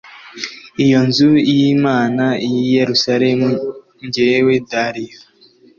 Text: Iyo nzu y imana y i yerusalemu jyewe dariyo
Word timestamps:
Iyo 0.85 0.99
nzu 1.07 1.31
y 1.55 1.57
imana 1.73 2.25
y 2.47 2.51
i 2.61 2.65
yerusalemu 2.75 3.49
jyewe 4.13 4.53
dariyo 4.69 5.19